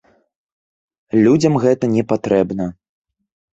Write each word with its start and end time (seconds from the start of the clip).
Людзям 1.25 1.53
гэта 1.65 1.93
не 1.95 2.03
патрэбна. 2.15 2.65